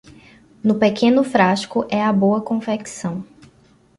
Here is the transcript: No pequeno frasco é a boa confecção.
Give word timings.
No 0.63 0.79
pequeno 0.79 1.23
frasco 1.23 1.85
é 1.87 2.01
a 2.03 2.11
boa 2.11 2.41
confecção. 2.41 3.23